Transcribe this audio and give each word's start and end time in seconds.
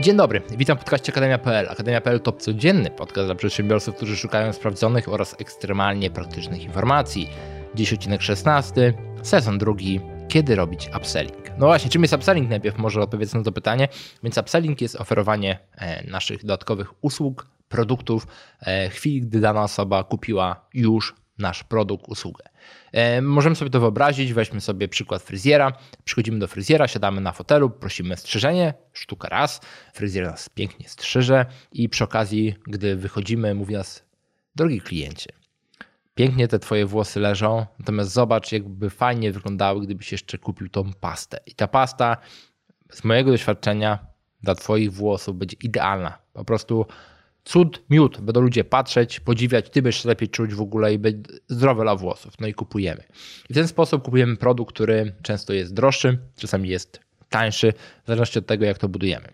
Dzień 0.00 0.16
dobry, 0.16 0.42
witam 0.56 0.76
w 0.76 0.80
podcaście 0.80 1.12
Akademia.pl. 1.12 1.68
Akademia.pl 1.68 2.20
to 2.20 2.32
codzienny 2.32 2.90
podcast 2.90 3.28
dla 3.28 3.34
przedsiębiorców, 3.34 3.96
którzy 3.96 4.16
szukają 4.16 4.52
sprawdzonych 4.52 5.08
oraz 5.08 5.40
ekstremalnie 5.40 6.10
praktycznych 6.10 6.62
informacji. 6.62 7.30
Dziś 7.74 7.92
odcinek 7.92 8.22
16, 8.22 8.94
sezon 9.22 9.58
drugi, 9.58 10.00
kiedy 10.28 10.56
robić 10.56 10.90
upselling. 10.96 11.50
No 11.58 11.66
właśnie, 11.66 11.90
czym 11.90 12.02
jest 12.02 12.14
upselling? 12.14 12.50
Najpierw 12.50 12.78
może 12.78 13.00
odpowiedz 13.02 13.34
na 13.34 13.42
to 13.42 13.52
pytanie. 13.52 13.88
Więc 14.22 14.38
upselling 14.38 14.80
jest 14.80 14.96
oferowanie 14.96 15.58
e, 15.78 16.10
naszych 16.10 16.40
dodatkowych 16.40 17.04
usług, 17.04 17.46
produktów 17.68 18.26
e, 18.60 18.88
chwili, 18.88 19.20
gdy 19.20 19.40
dana 19.40 19.62
osoba 19.62 20.04
kupiła 20.04 20.66
już 20.74 21.14
nasz 21.38 21.64
produkt, 21.64 22.08
usługę. 22.08 22.44
E, 22.92 23.22
możemy 23.22 23.56
sobie 23.56 23.70
to 23.70 23.80
wyobrazić, 23.80 24.32
weźmy 24.32 24.60
sobie 24.60 24.88
przykład 24.88 25.22
fryzjera. 25.22 25.72
Przychodzimy 26.04 26.38
do 26.38 26.46
fryzjera, 26.48 26.88
siadamy 26.88 27.20
na 27.20 27.32
fotelu, 27.32 27.70
prosimy 27.70 28.16
strzyżenie, 28.16 28.74
sztuka 28.92 29.28
raz. 29.28 29.60
Fryzjer 29.94 30.26
nas 30.26 30.48
pięknie 30.48 30.88
strzyże 30.88 31.46
i 31.72 31.88
przy 31.88 32.04
okazji, 32.04 32.54
gdy 32.66 32.96
wychodzimy, 32.96 33.54
mówi 33.54 33.74
nas, 33.74 34.04
drogi 34.54 34.80
kliencie, 34.80 35.32
pięknie 36.14 36.48
te 36.48 36.58
twoje 36.58 36.86
włosy 36.86 37.20
leżą, 37.20 37.66
natomiast 37.78 38.10
zobacz, 38.10 38.52
jakby 38.52 38.90
fajnie 38.90 39.32
wyglądały, 39.32 39.80
gdybyś 39.80 40.12
jeszcze 40.12 40.38
kupił 40.38 40.68
tą 40.68 40.92
pastę. 41.00 41.38
I 41.46 41.54
ta 41.54 41.68
pasta, 41.68 42.16
z 42.92 43.04
mojego 43.04 43.30
doświadczenia, 43.30 43.98
dla 44.42 44.54
twoich 44.54 44.92
włosów 44.92 45.36
będzie 45.36 45.56
idealna. 45.62 46.18
Po 46.32 46.44
prostu 46.44 46.86
cud, 47.46 47.82
miód. 47.90 48.20
Będą 48.20 48.40
ludzie 48.40 48.64
patrzeć, 48.64 49.20
podziwiać, 49.20 49.70
ty 49.70 49.82
będziesz 49.82 50.04
lepiej 50.04 50.28
czuć 50.28 50.54
w 50.54 50.60
ogóle 50.60 50.94
i 50.94 50.98
być 50.98 51.16
zdrowe 51.48 51.82
dla 51.82 51.96
włosów. 51.96 52.34
No 52.40 52.46
i 52.46 52.54
kupujemy. 52.54 53.02
I 53.50 53.52
w 53.52 53.56
ten 53.56 53.68
sposób 53.68 54.02
kupujemy 54.02 54.36
produkt, 54.36 54.74
który 54.74 55.12
często 55.22 55.52
jest 55.52 55.74
droższy, 55.74 56.18
czasami 56.36 56.68
jest 56.68 57.00
tańszy, 57.28 57.72
w 58.04 58.06
zależności 58.06 58.38
od 58.38 58.46
tego, 58.46 58.64
jak 58.64 58.78
to 58.78 58.88
budujemy. 58.88 59.28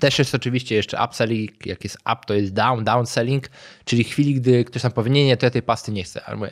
Też 0.00 0.18
jest 0.18 0.34
oczywiście 0.34 0.74
jeszcze 0.74 1.04
upselling, 1.04 1.66
jak 1.66 1.84
jest 1.84 1.96
up, 1.96 2.16
to 2.26 2.34
jest 2.34 2.52
down, 2.52 2.84
downselling, 2.84 3.50
czyli 3.84 4.04
chwili, 4.04 4.34
gdy 4.34 4.64
ktoś 4.64 4.82
nam 4.82 4.92
powie, 4.92 5.10
nie, 5.10 5.26
nie, 5.26 5.36
to 5.36 5.46
ja 5.46 5.50
tej 5.50 5.62
pasty 5.62 5.92
nie 5.92 6.04
chcę. 6.04 6.20
Mówię, 6.36 6.50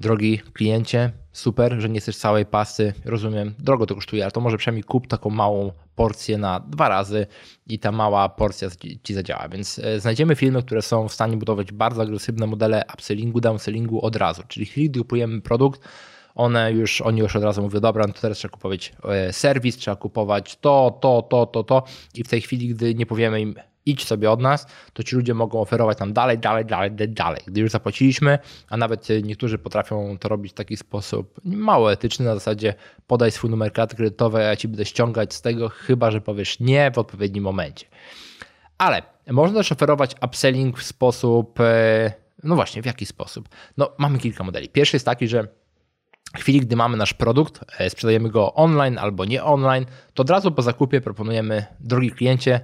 drogi 0.00 0.38
kliencie, 0.38 1.12
super, 1.36 1.80
że 1.80 1.88
nie 1.88 2.00
chcesz 2.00 2.16
całej 2.16 2.46
pasty, 2.46 2.92
rozumiem, 3.04 3.54
drogo 3.58 3.86
to 3.86 3.94
kosztuje, 3.94 4.22
ale 4.24 4.32
to 4.32 4.40
może 4.40 4.58
przynajmniej 4.58 4.84
kup 4.84 5.06
taką 5.06 5.30
małą 5.30 5.72
porcję 5.94 6.38
na 6.38 6.60
dwa 6.60 6.88
razy 6.88 7.26
i 7.66 7.78
ta 7.78 7.92
mała 7.92 8.28
porcja 8.28 8.68
ci 9.02 9.14
zadziała. 9.14 9.48
Więc 9.48 9.78
e, 9.78 10.00
znajdziemy 10.00 10.36
firmy, 10.36 10.62
które 10.62 10.82
są 10.82 11.08
w 11.08 11.12
stanie 11.12 11.36
budować 11.36 11.72
bardzo 11.72 12.02
agresywne 12.02 12.46
modele 12.46 12.84
upsellingu, 12.94 13.40
downsellingu 13.40 14.00
od 14.00 14.16
razu. 14.16 14.42
Czyli 14.48 14.66
chwili, 14.66 14.90
gdy 14.90 15.00
kupujemy 15.00 15.40
produkt, 15.40 15.80
one 16.34 16.72
już, 16.72 17.00
oni 17.00 17.20
już 17.20 17.36
od 17.36 17.42
razu 17.42 17.62
mówią, 17.62 17.80
dobra, 17.80 18.04
no 18.06 18.12
to 18.12 18.20
teraz 18.20 18.38
trzeba 18.38 18.52
kupować 18.52 18.92
e, 19.04 19.32
serwis, 19.32 19.76
trzeba 19.76 19.96
kupować 19.96 20.56
to, 20.56 20.98
to, 21.00 21.22
to, 21.22 21.46
to, 21.46 21.64
to 21.64 21.82
i 22.14 22.24
w 22.24 22.28
tej 22.28 22.40
chwili, 22.40 22.68
gdy 22.68 22.94
nie 22.94 23.06
powiemy 23.06 23.40
im, 23.40 23.54
idź 23.86 24.04
sobie 24.04 24.30
od 24.30 24.40
nas, 24.40 24.66
to 24.92 25.02
ci 25.02 25.16
ludzie 25.16 25.34
mogą 25.34 25.60
oferować 25.60 25.98
nam 25.98 26.12
dalej, 26.12 26.38
dalej, 26.38 26.64
dalej, 26.64 26.90
dalej. 27.08 27.40
Gdy 27.46 27.60
już 27.60 27.70
zapłaciliśmy, 27.70 28.38
a 28.68 28.76
nawet 28.76 29.08
niektórzy 29.22 29.58
potrafią 29.58 30.18
to 30.18 30.28
robić 30.28 30.52
w 30.52 30.54
taki 30.54 30.76
sposób 30.76 31.40
mało 31.44 31.92
etyczny, 31.92 32.24
na 32.24 32.34
zasadzie 32.34 32.74
podaj 33.06 33.30
swój 33.30 33.50
numer 33.50 33.72
karty 33.72 33.96
kredytowej, 33.96 34.44
a 34.44 34.48
ja 34.48 34.56
ci 34.56 34.68
będę 34.68 34.84
ściągać 34.84 35.34
z 35.34 35.42
tego, 35.42 35.68
chyba 35.68 36.10
że 36.10 36.20
powiesz 36.20 36.60
nie 36.60 36.90
w 36.90 36.98
odpowiednim 36.98 37.44
momencie. 37.44 37.86
Ale 38.78 39.02
można 39.30 39.58
też 39.58 39.72
oferować 39.72 40.14
upselling 40.22 40.78
w 40.78 40.82
sposób, 40.82 41.60
e, 41.60 42.12
no 42.42 42.54
właśnie, 42.54 42.82
w 42.82 42.86
jaki 42.86 43.06
sposób? 43.06 43.48
No, 43.76 43.92
mamy 43.98 44.18
kilka 44.18 44.44
modeli. 44.44 44.68
Pierwszy 44.68 44.96
jest 44.96 45.06
taki, 45.06 45.28
że 45.28 45.48
w 46.36 46.40
chwili, 46.40 46.60
gdy 46.60 46.76
mamy 46.76 46.96
nasz 46.96 47.14
produkt, 47.14 47.60
e, 47.78 47.90
sprzedajemy 47.90 48.30
go 48.30 48.54
online 48.54 48.98
albo 48.98 49.24
nie 49.24 49.44
online, 49.44 49.86
to 50.14 50.22
od 50.22 50.30
razu 50.30 50.52
po 50.52 50.62
zakupie 50.62 51.00
proponujemy, 51.00 51.66
drogi 51.80 52.10
kliencie, 52.10 52.60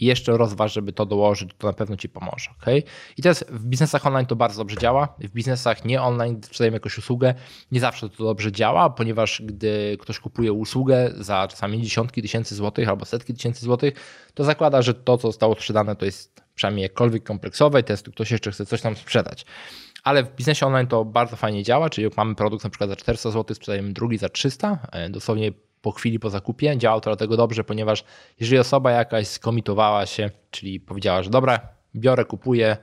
jeszcze 0.00 0.36
rozważ, 0.36 0.72
żeby 0.72 0.92
to 0.92 1.06
dołożyć, 1.06 1.50
to 1.58 1.66
na 1.66 1.72
pewno 1.72 1.96
Ci 1.96 2.08
pomoże. 2.08 2.50
Okay? 2.62 2.82
I 3.16 3.22
teraz 3.22 3.44
w 3.48 3.64
biznesach 3.64 4.06
online 4.06 4.26
to 4.26 4.36
bardzo 4.36 4.60
dobrze 4.60 4.76
działa. 4.76 5.14
W 5.18 5.28
biznesach 5.28 5.84
nie 5.84 6.02
online, 6.02 6.40
sprzedajemy 6.42 6.76
jakąś 6.76 6.98
usługę, 6.98 7.34
nie 7.72 7.80
zawsze 7.80 8.08
to 8.08 8.24
dobrze 8.24 8.52
działa, 8.52 8.90
ponieważ 8.90 9.42
gdy 9.44 9.96
ktoś 10.00 10.18
kupuje 10.18 10.52
usługę 10.52 11.12
za 11.16 11.48
czasami 11.48 11.82
dziesiątki 11.82 12.22
tysięcy 12.22 12.54
złotych 12.54 12.88
albo 12.88 13.04
setki 13.04 13.34
tysięcy 13.34 13.64
złotych, 13.64 13.94
to 14.34 14.44
zakłada, 14.44 14.82
że 14.82 14.94
to, 14.94 15.18
co 15.18 15.28
zostało 15.28 15.54
sprzedane, 15.54 15.96
to 15.96 16.04
jest 16.04 16.44
przynajmniej 16.54 16.82
jakkolwiek 16.82 17.24
kompleksowe 17.24 17.80
i 17.80 17.84
jest 17.88 18.08
ktoś 18.08 18.30
jeszcze 18.30 18.50
chce 18.50 18.66
coś 18.66 18.80
tam 18.80 18.96
sprzedać. 18.96 19.46
Ale 20.04 20.22
w 20.24 20.34
biznesie 20.34 20.66
online 20.66 20.86
to 20.86 21.04
bardzo 21.04 21.36
fajnie 21.36 21.62
działa, 21.62 21.90
czyli 21.90 22.04
jak 22.04 22.16
mamy 22.16 22.34
produkt 22.34 22.64
na 22.64 22.70
przykład 22.70 22.90
za 22.90 22.96
400 22.96 23.30
zł, 23.30 23.54
sprzedajemy 23.54 23.92
drugi 23.92 24.18
za 24.18 24.28
300, 24.28 24.78
e, 24.92 25.10
dosłownie 25.10 25.52
po 25.84 25.92
chwili 25.92 26.18
po 26.18 26.30
zakupie. 26.30 26.78
Działało 26.78 27.00
to 27.00 27.10
dlatego 27.10 27.36
dobrze, 27.36 27.64
ponieważ 27.64 28.04
jeżeli 28.40 28.58
osoba 28.58 28.90
jakaś 28.90 29.26
skomitowała 29.26 30.06
się, 30.06 30.30
czyli 30.50 30.80
powiedziała, 30.80 31.22
że 31.22 31.30
dobra, 31.30 31.68
biorę, 31.96 32.24
kupuję, 32.24 32.76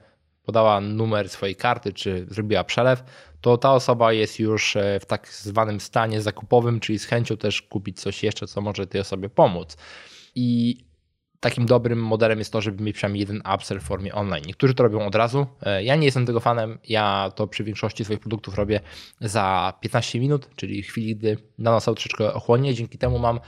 podała 0.44 0.82
numer 0.82 1.30
swojej 1.30 1.56
karty, 1.56 1.94
czy 1.94 2.26
zrobiła 2.30 2.64
przelew, 2.64 3.04
to 3.42 3.58
ta 3.58 3.74
osoba 3.74 4.14
jest 4.14 4.40
już 4.40 4.76
e, 4.76 5.00
w 5.00 5.06
tak 5.06 5.28
zwanym 5.28 5.80
stanie 5.80 6.22
zakupowym, 6.22 6.80
czyli 6.80 7.00
z 7.00 7.06
chęcią 7.06 7.38
też 7.38 7.62
kupić 7.62 8.02
coś 8.02 8.24
jeszcze, 8.24 8.48
co 8.48 8.62
może 8.62 8.88
tej 8.88 9.02
osobie 9.02 9.30
pomóc. 9.30 9.78
I 10.36 10.78
takim 11.42 11.66
dobrym 11.66 12.04
modelem 12.04 12.40
jest 12.40 12.54
to, 12.54 12.62
żeby 12.62 12.84
mieć 12.84 12.96
przynajmniej 12.96 13.20
jeden 13.20 13.42
upsell 13.56 13.80
w 13.80 13.84
formie 13.84 14.14
online. 14.14 14.44
Niektórzy 14.48 14.74
to 14.74 14.84
robią 14.84 15.06
od 15.06 15.16
razu. 15.16 15.46
E, 15.62 15.84
ja 15.84 15.96
nie 15.96 16.06
jestem 16.06 16.26
tego 16.26 16.40
fanem. 16.40 16.80
Ja 16.90 17.32
to 17.36 17.48
przy 17.48 17.64
większości 17.64 18.04
swoich 18.06 18.20
produktów 18.20 18.56
robię 18.56 18.80
za 19.22 19.74
15 19.82 20.20
minut, 20.20 20.50
czyli 20.56 20.84
chwili, 20.84 21.16
gdy 21.16 21.38
dana 21.60 21.78
osoba 21.78 21.96
troszeczkę 21.96 22.34
ochłonie. 22.34 22.74
Dzięki 22.74 22.98
temu 22.98 23.20
mam 23.20 23.40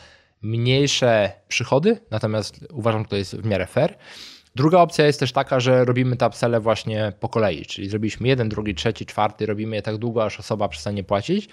mniejsze 0.41 1.31
przychody, 1.47 1.99
natomiast 2.11 2.67
uważam, 2.71 3.01
że 3.01 3.07
to 3.07 3.15
jest 3.15 3.35
w 3.35 3.45
miarę 3.45 3.65
fair. 3.67 3.97
Druga 4.55 4.79
opcja 4.79 5.05
jest 5.05 5.19
też 5.19 5.31
taka, 5.31 5.59
że 5.59 5.85
robimy 5.85 6.17
te 6.17 6.27
upselle 6.27 6.59
właśnie 6.59 7.13
po 7.19 7.29
kolei, 7.29 7.65
czyli 7.65 7.89
zrobiliśmy 7.89 8.27
jeden, 8.27 8.49
drugi, 8.49 8.75
trzeci, 8.75 9.05
czwarty, 9.05 9.45
robimy 9.45 9.75
je 9.75 9.81
tak 9.81 9.97
długo, 9.97 10.25
aż 10.25 10.39
osoba 10.39 10.67
przestanie 10.67 11.03
płacić. 11.03 11.49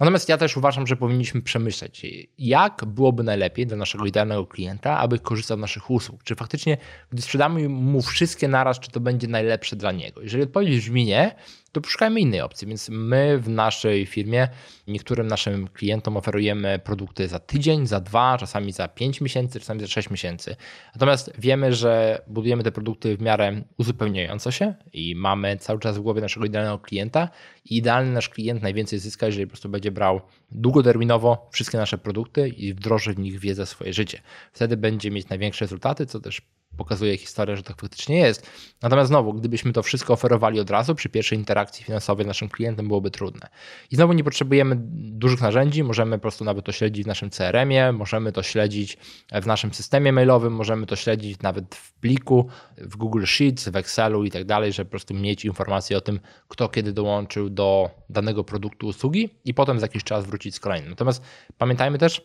Natomiast 0.00 0.28
ja 0.28 0.38
też 0.38 0.56
uważam, 0.56 0.86
że 0.86 0.96
powinniśmy 0.96 1.42
przemyśleć, 1.42 2.06
jak 2.38 2.84
byłoby 2.84 3.22
najlepiej 3.22 3.66
dla 3.66 3.76
naszego 3.76 4.06
idealnego 4.06 4.46
klienta, 4.46 4.98
aby 4.98 5.18
korzystał 5.18 5.56
z 5.56 5.60
naszych 5.60 5.90
usług. 5.90 6.24
Czy 6.24 6.34
faktycznie, 6.34 6.76
gdy 7.10 7.22
sprzedamy 7.22 7.68
mu 7.68 8.02
wszystkie 8.02 8.48
naraz, 8.48 8.80
czy 8.80 8.90
to 8.90 9.00
będzie 9.00 9.28
najlepsze 9.28 9.76
dla 9.76 9.92
niego? 9.92 10.22
Jeżeli 10.22 10.42
odpowiedź 10.42 10.76
brzmi 10.80 11.04
nie, 11.04 11.34
to 11.74 11.80
poszukajmy 11.80 12.20
innej 12.20 12.40
opcji. 12.40 12.68
Więc 12.68 12.88
my 12.88 13.38
w 13.38 13.48
naszej 13.48 14.06
firmie 14.06 14.48
niektórym 14.86 15.26
naszym 15.26 15.68
klientom 15.68 16.16
oferujemy 16.16 16.78
produkty 16.78 17.28
za 17.28 17.38
tydzień, 17.38 17.86
za 17.86 18.00
dwa, 18.00 18.38
czasami 18.38 18.72
za 18.72 18.88
pięć 18.88 19.20
miesięcy, 19.20 19.60
czasami 19.60 19.80
za 19.80 19.86
sześć 19.86 20.10
miesięcy. 20.10 20.56
Natomiast 20.94 21.32
wiemy, 21.38 21.72
że 21.72 22.22
budujemy 22.26 22.62
te 22.62 22.72
produkty 22.72 23.16
w 23.16 23.20
miarę 23.20 23.62
uzupełniająco 23.78 24.50
się 24.50 24.74
i 24.92 25.14
mamy 25.16 25.56
cały 25.56 25.80
czas 25.80 25.98
w 25.98 26.00
głowie 26.00 26.20
naszego 26.20 26.46
idealnego 26.46 26.78
klienta. 26.78 27.28
I 27.64 27.76
idealny 27.76 28.12
nasz 28.12 28.28
klient 28.28 28.62
najwięcej 28.62 28.98
zyska, 28.98 29.26
jeżeli 29.26 29.46
po 29.46 29.50
prostu 29.50 29.68
będzie 29.68 29.90
brał 29.90 30.20
długoterminowo 30.50 31.48
wszystkie 31.52 31.78
nasze 31.78 31.98
produkty 31.98 32.48
i 32.48 32.74
wdroży 32.74 33.14
w 33.14 33.18
nich 33.18 33.38
wiedzę 33.38 33.66
swoje 33.66 33.92
życie. 33.92 34.20
Wtedy 34.52 34.76
będzie 34.76 35.10
mieć 35.10 35.28
największe 35.28 35.64
rezultaty, 35.64 36.06
co 36.06 36.20
też 36.20 36.42
pokazuje 36.76 37.16
historia, 37.16 37.56
że 37.56 37.62
tak 37.62 37.80
faktycznie 37.80 38.18
jest. 38.18 38.50
Natomiast 38.82 39.08
znowu, 39.08 39.34
gdybyśmy 39.34 39.72
to 39.72 39.82
wszystko 39.82 40.12
oferowali 40.12 40.60
od 40.60 40.70
razu 40.70 40.94
przy 40.94 41.08
pierwszej 41.08 41.38
interakcji 41.38 41.84
finansowej 41.84 42.26
naszym 42.26 42.48
klientem, 42.48 42.88
byłoby 42.88 43.10
trudne. 43.10 43.48
I 43.90 43.96
znowu 43.96 44.12
nie 44.12 44.24
potrzebujemy 44.24 44.76
dużych 44.94 45.40
narzędzi, 45.40 45.84
możemy 45.84 46.16
po 46.16 46.22
prostu 46.22 46.44
nawet 46.44 46.64
to 46.64 46.72
śledzić 46.72 47.04
w 47.04 47.06
naszym 47.06 47.30
CRM-ie, 47.30 47.92
możemy 47.92 48.32
to 48.32 48.42
śledzić 48.42 48.98
w 49.42 49.46
naszym 49.46 49.74
systemie 49.74 50.12
mailowym, 50.12 50.52
możemy 50.52 50.86
to 50.86 50.96
śledzić 50.96 51.42
nawet 51.42 51.74
w 51.74 51.92
pliku, 51.92 52.48
w 52.78 52.96
Google 52.96 53.24
Sheets, 53.24 53.68
w 53.68 53.76
Excelu 53.76 54.24
i 54.24 54.30
tak 54.30 54.44
dalej, 54.44 54.72
żeby 54.72 54.84
po 54.84 54.90
prostu 54.90 55.14
mieć 55.14 55.44
informacje 55.44 55.96
o 55.96 56.00
tym, 56.00 56.20
kto 56.48 56.68
kiedy 56.68 56.92
dołączył 56.92 57.50
do 57.50 57.90
danego 58.10 58.44
produktu, 58.44 58.86
usługi 58.86 59.30
i 59.44 59.54
potem 59.54 59.80
za 59.80 59.84
jakiś 59.84 60.04
czas 60.04 60.26
wrócić 60.26 60.54
z 60.54 60.60
kolejnym. 60.60 60.90
Natomiast 60.90 61.22
pamiętajmy 61.58 61.98
też, 61.98 62.22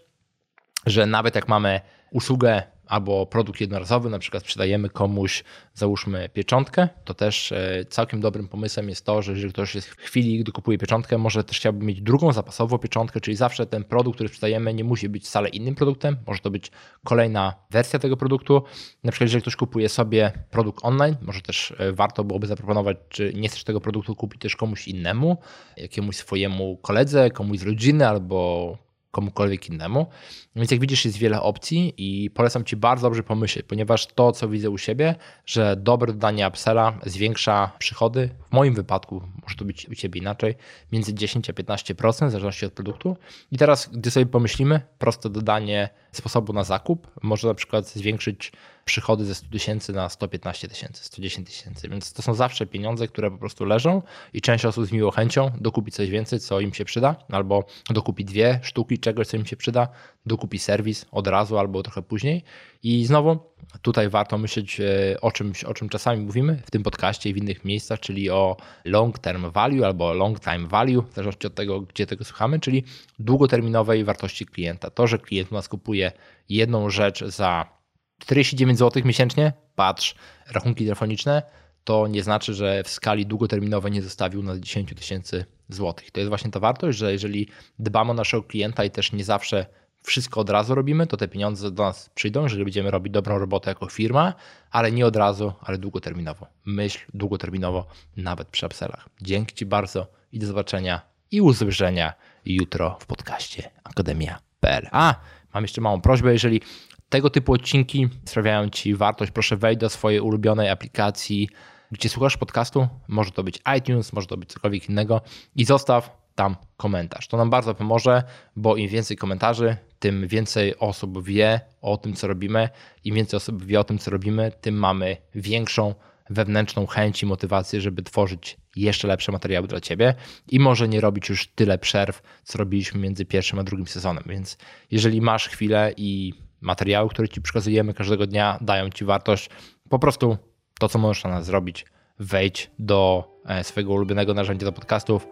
że 0.86 1.06
nawet 1.06 1.36
jak 1.36 1.48
mamy 1.48 1.82
usługę 2.12 2.64
albo 2.90 3.26
produkt 3.26 3.62
jednorazowy, 3.62 4.10
na 4.10 4.20
przykład 4.20 4.44
sprzedajemy 4.44 4.90
komuś, 4.90 5.44
załóżmy 5.74 6.30
pieczątkę, 6.34 6.90
to 7.06 7.14
też 7.14 7.52
e, 7.52 7.86
całkiem 7.90 8.22
dobrym 8.22 8.48
pomysłem 8.48 8.90
jest 8.90 9.06
to, 9.06 9.22
że 9.22 9.32
jeżeli 9.32 9.54
ktoś 9.54 9.76
jest 9.76 9.88
w 9.88 9.96
chwili, 9.96 10.40
gdy 10.40 10.52
kupuje 10.52 10.78
pieczątkę, 10.78 11.18
może 11.18 11.44
też 11.44 11.58
chciałby 11.58 11.86
mieć 11.86 12.02
drugą 12.02 12.34
zapasową 12.34 12.78
pieczątkę, 12.78 13.22
czyli 13.22 13.38
zawsze 13.38 13.66
ten 13.66 13.84
produkt, 13.84 14.16
który 14.16 14.30
sprzedajemy, 14.30 14.74
nie 14.74 14.84
musi 14.84 15.10
być 15.10 15.26
wcale 15.26 15.50
innym 15.50 15.76
produktem, 15.76 16.18
może 16.28 16.40
to 16.40 16.52
być 16.52 16.72
kolejna 17.04 17.54
wersja 17.72 18.00
tego 18.00 18.18
produktu. 18.18 18.64
Na 19.04 19.12
przykład, 19.12 19.26
jeżeli 19.26 19.42
ktoś 19.42 19.56
kupuje 19.56 19.90
sobie 19.90 20.32
produkt 20.52 20.80
online, 20.86 21.16
może 21.22 21.42
też 21.42 21.74
e, 21.78 21.92
warto 21.92 22.24
byłoby 22.24 22.48
zaproponować, 22.48 22.98
czy 23.10 23.34
nie 23.36 23.50
chcesz 23.50 23.64
tego 23.64 23.82
produktu 23.82 24.16
kupić 24.16 24.42
też 24.42 24.56
komuś 24.56 24.88
innemu, 24.88 25.38
jakiemuś 25.78 26.16
swojemu 26.16 26.78
koledze, 26.78 27.30
komuś 27.30 27.60
z 27.60 27.64
rodziny 27.64 28.08
albo 28.08 28.89
komukolwiek 29.12 29.70
innemu. 29.70 30.08
Więc 30.56 30.72
jak 30.72 30.80
widzisz, 30.80 31.06
jest 31.06 31.18
wiele 31.18 31.42
opcji 31.42 31.94
i 31.98 32.30
polecam 32.30 32.64
Ci 32.64 32.76
bardzo 32.76 33.08
dobrze 33.08 33.24
pomyśleć, 33.24 33.66
ponieważ 33.66 34.08
to, 34.08 34.32
co 34.32 34.50
widzę 34.50 34.70
u 34.70 34.78
siebie, 34.78 35.16
że 35.46 35.76
dobre 35.76 36.14
dodanie 36.14 36.48
upsella 36.48 37.00
zwiększa 37.06 37.72
przychody, 37.80 38.30
w 38.50 38.52
moim 38.52 38.74
wypadku, 38.74 39.22
może 39.44 39.56
to 39.56 39.66
być 39.66 39.90
u 39.90 39.96
Ciebie 39.96 40.22
inaczej, 40.22 40.56
między 40.92 41.14
10 41.14 41.50
a 41.50 41.54
15% 41.54 42.28
w 42.28 42.32
zależności 42.32 42.66
od 42.66 42.74
produktu. 42.74 43.18
I 43.52 43.58
teraz, 43.58 43.90
gdy 43.94 44.12
sobie 44.12 44.26
pomyślimy, 44.26 44.82
proste 44.98 45.30
dodanie 45.30 45.90
sposobu 46.12 46.54
na 46.54 46.64
zakup. 46.64 47.08
Może 47.22 47.48
na 47.48 47.54
przykład 47.54 47.88
zwiększyć 47.88 48.52
przychody 48.90 49.26
ze 49.26 49.36
100 49.36 49.50
tysięcy 49.50 49.94
na 49.94 50.10
115 50.10 50.68
tysięcy, 50.68 51.04
110 51.04 51.48
tysięcy. 51.48 51.90
Więc 51.90 52.14
to 52.14 52.22
są 52.22 52.34
zawsze 52.34 52.66
pieniądze, 52.66 53.08
które 53.08 53.32
po 53.32 53.38
prostu 53.38 53.66
leżą 53.66 54.02
i 54.34 54.42
część 54.42 54.66
osób 54.66 54.86
z 54.86 54.92
miłą 54.92 55.12
chęcią 55.12 55.52
dokupi 55.62 55.92
coś 55.92 56.10
więcej, 56.10 56.40
co 56.40 56.60
im 56.60 56.74
się 56.74 56.86
przyda, 56.86 57.16
albo 57.32 57.66
dokupi 57.90 58.26
dwie 58.26 58.60
sztuki 58.64 59.00
czegoś, 59.00 59.28
co 59.28 59.38
im 59.38 59.46
się 59.46 59.56
przyda, 59.56 59.88
dokupi 60.26 60.60
serwis 60.60 61.06
od 61.12 61.28
razu 61.28 61.58
albo 61.58 61.84
trochę 61.84 62.02
później. 62.02 62.44
I 62.84 63.06
znowu 63.06 63.40
tutaj 63.82 64.10
warto 64.10 64.38
myśleć 64.38 64.80
e, 64.80 64.86
o 65.22 65.32
czymś, 65.32 65.64
o 65.64 65.74
czym 65.74 65.90
czasami 65.90 66.26
mówimy 66.26 66.62
w 66.66 66.72
tym 66.72 66.84
podcaście 66.84 67.30
i 67.30 67.34
w 67.34 67.38
innych 67.38 67.66
miejscach, 67.66 68.00
czyli 68.00 68.30
o 68.30 68.58
long 68.86 69.20
term 69.20 69.52
value 69.52 69.86
albo 69.86 70.14
long 70.14 70.40
time 70.40 70.68
value, 70.68 71.02
w 71.02 71.14
zależności 71.14 71.48
od 71.48 71.56
tego, 71.56 71.82
gdzie 71.82 72.06
tego 72.08 72.24
słuchamy, 72.24 72.60
czyli 72.60 72.84
długoterminowej 73.20 74.04
wartości 74.04 74.46
klienta. 74.46 74.90
To, 74.90 75.08
że 75.08 75.20
klient 75.20 75.52
u 75.52 75.56
nas 75.56 75.68
kupuje 75.68 76.12
jedną 76.50 76.90
rzecz 76.90 77.24
za 77.26 77.79
49 78.20 78.80
zł 78.80 79.04
miesięcznie, 79.06 79.54
patrz, 79.76 80.16
rachunki 80.52 80.84
telefoniczne, 80.84 81.44
to 81.84 82.08
nie 82.08 82.24
znaczy, 82.24 82.54
że 82.54 82.84
w 82.84 82.90
skali 82.90 83.26
długoterminowej 83.26 83.92
nie 83.92 84.02
zostawił 84.02 84.44
nas 84.44 84.60
10 84.60 84.94
tysięcy 84.96 85.46
złotych. 85.70 86.12
To 86.12 86.20
jest 86.20 86.30
właśnie 86.30 86.52
ta 86.52 86.60
wartość, 86.60 86.98
że 86.98 87.12
jeżeli 87.12 87.48
dbamy 87.80 88.12
o 88.12 88.14
naszego 88.14 88.44
klienta 88.44 88.84
i 88.84 88.92
też 88.92 89.12
nie 89.12 89.24
zawsze 89.24 89.66
wszystko 90.04 90.42
od 90.42 90.50
razu 90.50 90.76
robimy, 90.76 91.08
to 91.08 91.18
te 91.18 91.28
pieniądze 91.28 91.72
do 91.72 91.84
nas 91.84 92.10
przyjdą, 92.16 92.44
jeżeli 92.44 92.64
będziemy 92.64 92.92
robić 92.92 93.14
dobrą 93.14 93.40
robotę 93.40 93.72
jako 93.72 93.88
firma, 93.88 94.34
ale 94.72 94.92
nie 94.92 95.06
od 95.06 95.16
razu, 95.16 95.54
ale 95.62 95.78
długoterminowo. 95.78 96.48
Myśl 96.66 97.00
długoterminowo, 97.14 97.88
nawet 98.18 98.48
przy 98.48 98.66
upsellach. 98.66 99.10
Dzięki 99.22 99.56
Ci 99.56 99.66
bardzo 99.66 100.08
i 100.32 100.40
do 100.40 100.48
zobaczenia 100.48 101.02
i 101.32 101.42
usłyszenia 101.42 102.14
jutro 102.46 102.98
w 103.02 103.06
podcaście 103.06 103.72
akademia.pl. 103.84 104.88
A, 104.92 105.16
mam 105.54 105.64
jeszcze 105.64 105.82
małą 105.82 106.02
prośbę, 106.02 106.34
jeżeli 106.34 106.62
tego 107.10 107.30
typu 107.30 107.54
odcinki 107.54 108.10
sprawiają 108.26 108.70
Ci 108.70 108.96
wartość, 108.96 109.32
proszę 109.32 109.58
wejść 109.58 109.80
do 109.80 109.90
swojej 109.90 110.20
ulubionej 110.20 110.70
aplikacji, 110.70 111.50
gdzie 111.92 112.10
słuchasz 112.10 112.38
podcastu. 112.38 112.88
Może 113.08 113.32
to 113.32 113.44
być 113.44 113.60
iTunes, 113.78 114.14
może 114.14 114.28
to 114.28 114.38
być 114.38 114.50
cokolwiek 114.50 114.90
innego 114.90 115.22
i 115.56 115.66
zostaw 115.66 116.20
tam 116.36 116.56
komentarz. 116.78 117.28
To 117.28 117.38
nam 117.38 117.50
bardzo 117.50 117.76
pomoże, 117.76 118.24
bo 118.56 118.76
im 118.76 118.88
więcej 118.88 119.18
komentarzy, 119.18 119.78
tym 120.00 120.28
więcej 120.28 120.80
osób 120.80 121.24
wie 121.24 121.62
o 121.82 121.98
tym, 121.98 122.14
co 122.14 122.28
robimy. 122.28 122.70
Im 123.04 123.16
więcej 123.16 123.38
osób 123.38 123.64
wie 123.66 123.80
o 123.80 123.84
tym, 123.84 123.98
co 123.98 124.12
robimy, 124.12 124.52
tym 124.62 124.76
mamy 124.76 125.18
większą 125.36 125.96
wewnętrzną 126.30 126.88
chęć 126.88 127.24
i 127.24 127.26
motywację, 127.26 127.82
żeby 127.82 128.04
tworzyć 128.04 128.58
jeszcze 128.76 129.08
lepsze 129.08 129.32
materiały 129.32 129.68
dla 129.68 129.80
Ciebie 129.80 130.16
i 130.48 130.60
może 130.60 130.88
nie 130.88 131.02
robić 131.02 131.30
już 131.30 131.48
tyle 131.48 131.78
przerw, 131.78 132.22
co 132.44 132.58
robiliśmy 132.58 133.00
między 133.00 133.26
pierwszym 133.26 133.60
a 133.60 133.64
drugim 133.64 133.88
sezonem. 133.88 134.24
Więc 134.28 134.58
jeżeli 134.92 135.22
masz 135.22 135.50
chwilę 135.50 135.94
i 135.98 136.34
materiały, 136.62 137.10
które 137.10 137.30
Ci 137.30 137.42
przekazujemy 137.42 137.94
każdego 137.94 138.28
dnia, 138.28 138.58
dają 138.62 138.90
Ci 138.90 139.06
wartość. 139.06 139.50
Po 139.90 140.00
prostu 140.00 140.38
to, 140.80 140.90
co 140.90 141.00
możesz 141.00 141.24
na 141.24 141.30
nas 141.30 141.46
zrobić, 141.46 141.86
wejdź 142.20 142.72
do 142.80 143.24
e, 143.46 143.64
swojego 143.64 143.94
ulubionego 143.94 144.34
narzędzia 144.34 144.66
do 144.66 144.72
podcastów 144.72 145.28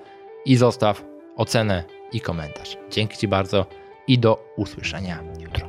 i 0.46 0.56
zostaw 0.56 1.04
ocenę 1.36 1.84
i 2.12 2.22
komentarz. 2.22 2.78
Dzięki 2.92 3.18
Ci 3.18 3.28
bardzo 3.28 3.66
i 4.08 4.20
do 4.20 4.54
usłyszenia 4.56 5.24
jutro. 5.40 5.67